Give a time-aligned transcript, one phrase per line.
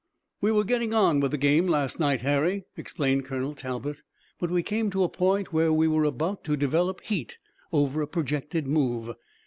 [0.41, 4.01] "We were getting on with the game last night, Harry," explained Colonel Talbot,
[4.39, 7.37] "but we came to a point where we were about to develop heat
[7.71, 9.13] over a projected move.